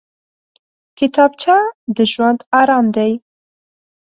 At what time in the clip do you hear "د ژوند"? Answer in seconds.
1.95-2.39